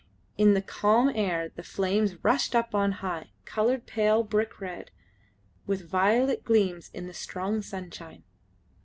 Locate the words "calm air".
0.63-1.49